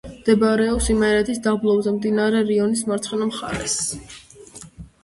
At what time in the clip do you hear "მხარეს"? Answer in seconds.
3.33-3.79